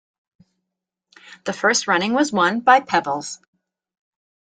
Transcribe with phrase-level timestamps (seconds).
[1.45, 3.37] The first running was won by Pebbles.